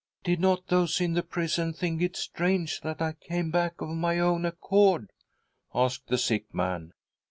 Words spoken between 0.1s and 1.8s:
■" Did not those in the prison